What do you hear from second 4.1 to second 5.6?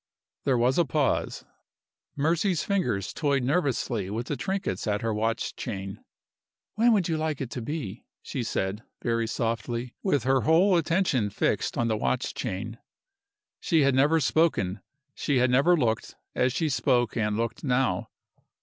the trinkets at her watch